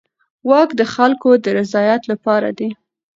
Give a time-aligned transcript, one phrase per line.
[0.49, 2.69] واک د خلکو د رضایت لپاره دی.